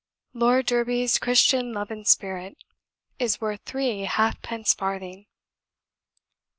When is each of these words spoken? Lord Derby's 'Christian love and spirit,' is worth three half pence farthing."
Lord 0.33 0.65
Derby's 0.65 1.19
'Christian 1.19 1.73
love 1.73 1.91
and 1.91 2.07
spirit,' 2.07 2.57
is 3.19 3.39
worth 3.39 3.61
three 3.65 4.05
half 4.05 4.41
pence 4.41 4.73
farthing." 4.73 5.27